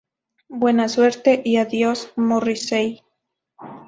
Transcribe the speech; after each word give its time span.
Buena 0.49 0.89
suerte 0.89 1.43
y 1.45 1.57
adiós, 1.57 2.11
Morrissey". 2.15 3.03